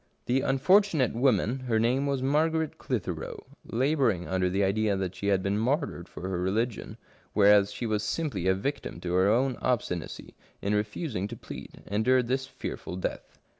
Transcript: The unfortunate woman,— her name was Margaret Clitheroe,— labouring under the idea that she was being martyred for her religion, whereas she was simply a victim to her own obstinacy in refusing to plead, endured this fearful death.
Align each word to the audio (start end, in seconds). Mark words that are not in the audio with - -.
The 0.25 0.41
unfortunate 0.41 1.13
woman,— 1.13 1.59
her 1.67 1.77
name 1.79 2.07
was 2.07 2.23
Margaret 2.23 2.79
Clitheroe,— 2.79 3.45
labouring 3.65 4.27
under 4.27 4.49
the 4.49 4.63
idea 4.63 4.97
that 4.97 5.13
she 5.13 5.29
was 5.29 5.37
being 5.41 5.59
martyred 5.59 6.09
for 6.09 6.27
her 6.27 6.39
religion, 6.39 6.97
whereas 7.33 7.71
she 7.71 7.85
was 7.85 8.01
simply 8.01 8.47
a 8.47 8.55
victim 8.55 8.99
to 9.01 9.13
her 9.13 9.29
own 9.29 9.57
obstinacy 9.61 10.33
in 10.59 10.73
refusing 10.73 11.27
to 11.27 11.37
plead, 11.37 11.83
endured 11.85 12.29
this 12.29 12.47
fearful 12.47 12.95
death. 12.95 13.37